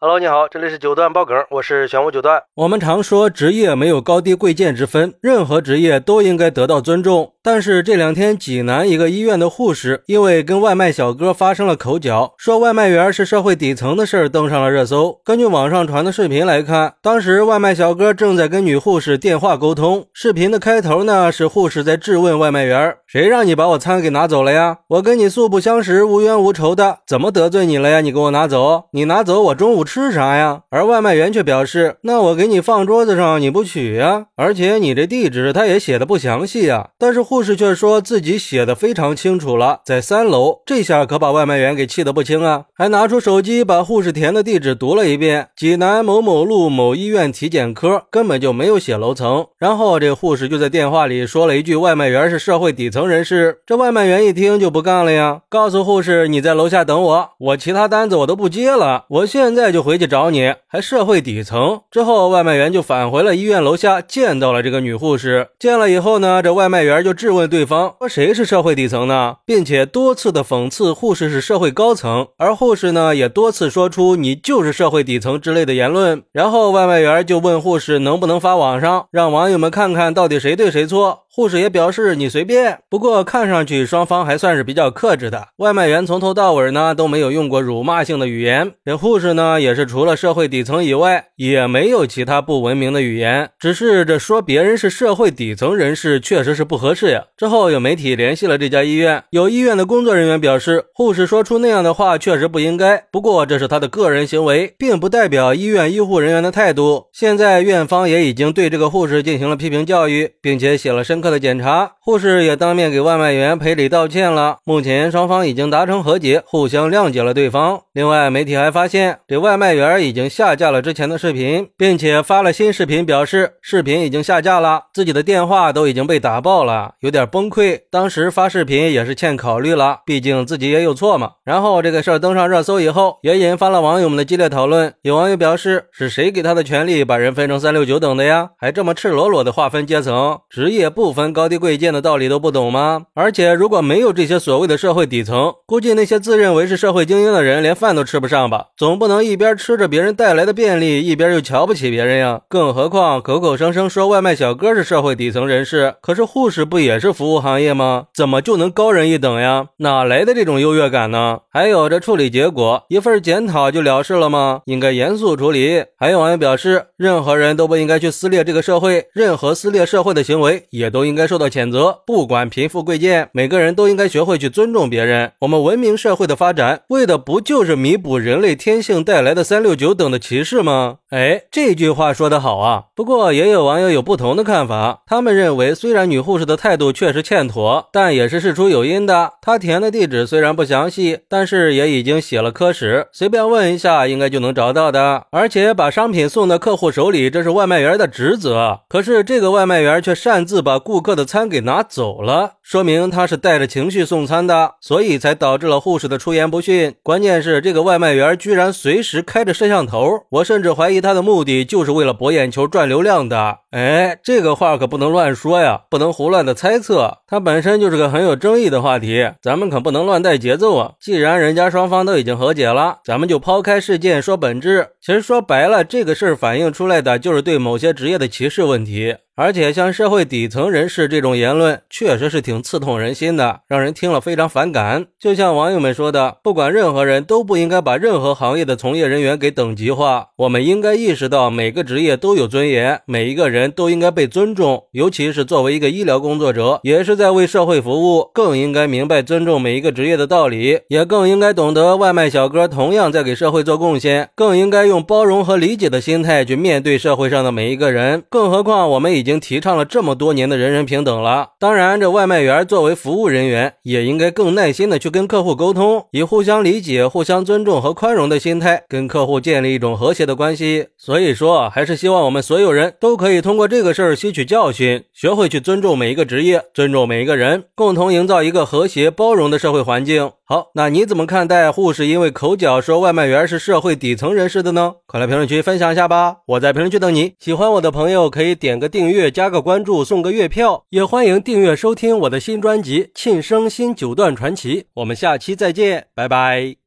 [0.00, 2.40] Hello，你好，这里是九段爆梗，我是玄武九段。
[2.54, 7.32] 我们常说职业没有高低贵贱之分，任何职业都应该得到尊重。
[7.42, 15.18] 但是这两天，济南一个医院的护士因为跟外卖小哥发生了口角，说外卖员是社会底层的事儿登上了热搜。
[15.24, 20.06] 根据网上传的视频来看，当时外卖小哥正在跟女护士电话沟通。
[20.12, 24.78] 视频的开头呢，是护士在质问外卖员：“谁让你把我餐给拿走了呀？
[24.90, 28.00] 我跟你素不相识，无冤无仇的，怎么得罪你了呀？
[28.00, 30.64] 你给我拿走，你拿走，我中午。”吃啥呀？
[30.68, 34.26] 而外卖员却表示：“那我给你放桌子上，你不取呀？
[34.36, 40.58] 而且你这地址他也写的不详细呀。”但是护士却说自己写的非常清楚了，在三楼。
[40.66, 42.64] 这下可把外卖员给气得不轻啊！
[42.74, 49.46] 还拿出手机把护士填的地址读了一遍：济南某某路某医院体检科，根本就没有写楼层。
[49.58, 61.82] 然后这护士就在电话里说了一句：“外卖员是社会底层人士。”这外卖员一听就不干了呀，告诉护士：“你在楼下等我，我其他单子我都不接了，我现在就。”就回去找你，还社会底层。
[61.88, 65.50] 之后，外卖员就返回了医院楼下，见到了这个女护士。
[65.56, 76.24] 见了以后呢，这外卖员就质问对方说：“谁是社会底层呢？”并且多次的讽刺护士是社会高层，而护士呢也多次说出“你就是社会底层”之类的言论。
[76.32, 81.20] 然后外卖员就问护士能不能发网上，让网友们看看到底谁对谁错。
[81.38, 85.50] 护士也表示你随便，不过看上去双方还算是比较克制的。
[85.58, 93.50] 外卖员从头到尾呢都没有用过辱骂性的语言，这护士呢也是除了社会底层以外，也没有其他不文明的语言。
[93.56, 97.26] 只是这说别人是社会底层人士，确实是不合适呀。
[97.36, 107.04] 之后有媒体联系了这家医院，有医院的工作人员表示，护士说出那样的话确实不应该，不过这是他的个人行为，并不代表医院医护人员的态度。
[107.12, 111.27] 现在院方也已经对这个护士进行了批评教育，并且写了深刻。
[111.30, 114.58] 的检查，护士也当面给外卖员赔礼道歉了。
[114.64, 117.82] 目前双方已经达成和解，互相谅解了对方。
[117.92, 127.80] 另外，媒体还发现这外卖员已经下架了之前的视频，并且发了新视频，表示视频已经下架了，自己的电话都已经被打爆了，有点崩溃。
[127.90, 131.32] 当时发视频也是欠考虑了，毕竟自己也有错嘛。
[131.44, 134.94] 然后这个事儿登上热搜以后，也引发了网友们的激烈讨论。
[135.02, 138.50] 有网友表示，是谁给他的权利把人分成三六九等的呀？
[138.56, 141.08] 还这么赤裸裸的划分阶层，职业不？
[141.17, 143.06] 分分高低贵贱的道理都不懂吗？
[143.14, 148.66] 而且如果没有这些所谓的社会底层，估计那些自认为是社会精英的人连饭都吃不上吧？
[148.76, 152.42] 总不能一边吃着别人带来的便利，一边又瞧不起别人呀？
[152.48, 158.04] 更何况口口声声说外卖小哥是社会底层人士，可是护士不也是服务行业吗？
[158.14, 159.66] 怎么就能高人一等呀？
[159.78, 161.40] 哪来的这种优越感呢？
[161.52, 164.60] 还有这处理结果，一份检讨就了事了吗？
[164.66, 165.82] 应该严肃处理。
[165.98, 171.07] 还有网友表示，任何人都不应该去撕裂这个社会，任何撕裂社会的行为也都。
[171.08, 175.32] 应该受到谴责，不管贫富贵贱，每个人都应该学会去尊重别人。
[175.40, 180.98] 我们文明社会的发展，为的不就是弥补人类天性带来的三六九等的歧视吗？
[181.10, 182.84] 哎，这句话说得好啊！
[182.94, 189.32] 不过也有网友有不同的看法，他们认为，虽然女护士的态度确实欠妥，但也是事出有因的。
[189.40, 195.24] 她填的地址虽然不详细，但是也已经写了科室，随便问一下应该就能找到的。
[195.30, 198.80] 而且把商品送到客户手里，这是外卖员的职责。
[198.88, 206.94] 可是这个外卖员却擅自把顾客的餐给拿走了，说明他是带着情绪送餐的，所以才导致了护士的出言不逊。
[207.02, 213.60] 关键是这个外卖员居然随时开着摄像头，我甚至怀疑他的目的就是为了博眼球、赚流量的。
[213.70, 217.20] 哎，这个话可不能乱说呀，不能胡乱的猜测。
[217.26, 220.92] 它本身就是个很有争议的话题，咱们可不能乱带节奏啊。
[221.00, 224.88] 既然人家双方都已经和解了，咱们就抛开事件说本质。
[225.00, 229.16] 其实说白了，这个事儿反映出来的就是对某些职业的歧视问题。
[229.36, 235.06] 而且像社会底层人士这种言论，确实是挺刺痛人心的，让人听了非常反感。
[235.18, 240.28] 就像网友们说的，不管任何人都不应该把任何行业的从业人员给等级化。
[240.36, 244.84] 我们应该意识到每个职业都有尊严，每一个人都应该被尊重。
[244.92, 258.22] 尤其是作为一个医疗工作者，也是在为社会服务，更应该明白尊重每一个职业的道理，也更应该懂得外卖小哥同样在给社会做贡献，更应该用包容和理解的心态去面对社会上的每一个人。
[258.28, 259.38] 更何况我们已经。
[259.38, 270.88] 提倡了这么多年的人人平等了，当然，这外卖员而作为服务人员，也应该更耐心的去跟客户沟通，以互相理解、互相尊重和宽容的心态，跟客户建立一种和谐的关系。
[270.96, 280.30] 所以说，还是希望我们所有人都可以通过这个事儿吸取教训，学会去尊重每一个职业，尊重每一个人，共同营造一个和谐包容的社会环境。
[280.50, 284.94] 好，那你怎么看待护士因为口角说外卖员是社会底层人士的呢？
[285.04, 286.38] 快来评论区分享一下吧！
[286.46, 287.34] 我在评论区等你。
[287.38, 294.80] 喜欢我的朋友可以点个订阅、加个关注、送个月票，也欢迎订阅收听我的新专辑《庆生新九段传奇》。
[294.94, 296.78] 我们下期再见，拜拜。